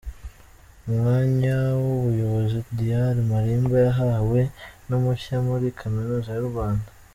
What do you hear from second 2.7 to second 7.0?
Dr Malimba yahawe ni mushya muri Kaminuza y’u Rwanda.